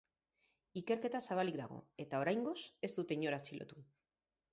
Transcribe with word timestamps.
Ikerketa 0.81 1.19
zabalik 1.27 1.59
dago, 1.59 1.77
eta 2.05 2.21
oraingoz 2.23 2.55
ez 2.87 2.91
dute 2.95 3.19
inor 3.19 3.37
atxilotu. 3.39 3.79